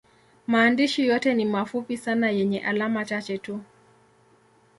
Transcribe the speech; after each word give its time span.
Maandishi 0.47 1.07
yote 1.07 1.33
ni 1.33 1.45
mafupi 1.45 1.97
sana 1.97 2.29
yenye 2.29 2.59
alama 2.65 3.05
chache 3.05 3.37
tu. 3.37 3.61